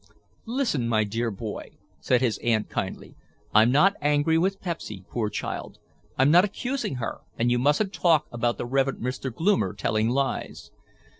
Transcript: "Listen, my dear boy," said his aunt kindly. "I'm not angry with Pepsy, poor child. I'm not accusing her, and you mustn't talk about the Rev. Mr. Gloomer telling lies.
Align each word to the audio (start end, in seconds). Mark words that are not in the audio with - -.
"Listen, 0.47 0.89
my 0.89 1.03
dear 1.03 1.29
boy," 1.29 1.77
said 1.99 2.21
his 2.21 2.39
aunt 2.39 2.69
kindly. 2.69 3.13
"I'm 3.53 3.71
not 3.71 3.93
angry 4.01 4.35
with 4.35 4.59
Pepsy, 4.59 5.05
poor 5.11 5.29
child. 5.29 5.77
I'm 6.17 6.31
not 6.31 6.43
accusing 6.43 6.95
her, 6.95 7.19
and 7.37 7.51
you 7.51 7.59
mustn't 7.59 7.93
talk 7.93 8.25
about 8.31 8.57
the 8.57 8.65
Rev. 8.65 8.87
Mr. 8.97 9.31
Gloomer 9.31 9.73
telling 9.73 10.09
lies. 10.09 10.71